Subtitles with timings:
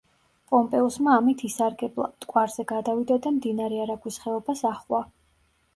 [0.53, 5.07] პომპეუსმა ამით ისარგებლა, მტკვარზე გადავიდა და მდინარე არაგვის ხეობას აჰყვა.